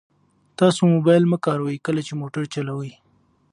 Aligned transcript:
تاسو 0.59 0.81
موبایل 0.93 1.23
مه 1.31 1.37
کاروئ 1.45 1.77
کله 1.85 2.01
چې 2.07 2.13
موټر 2.21 2.43
چلوئ. 2.53 2.91